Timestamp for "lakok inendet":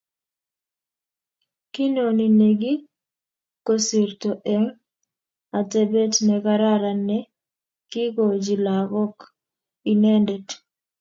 8.65-10.47